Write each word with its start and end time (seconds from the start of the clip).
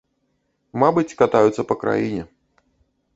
Мабыць, 0.83 1.17
катаюцца 1.19 1.61
па 1.73 1.77
краіне. 1.83 2.23